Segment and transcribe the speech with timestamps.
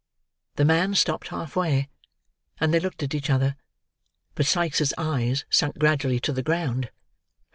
[0.55, 1.87] The man stopped half way,
[2.59, 3.55] and they looked at each other;
[4.33, 6.89] but Sikes's eyes sunk gradually to the ground.